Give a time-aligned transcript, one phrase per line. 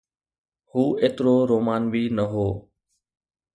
[0.71, 2.47] هو ايترو رومانوي نه هو.